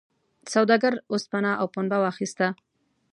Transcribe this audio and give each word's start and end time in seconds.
سوداګر 0.53 0.93
اوسپنه 1.11 1.51
او 1.59 1.65
پنبه 1.73 1.97
واخیسته. 2.03 2.47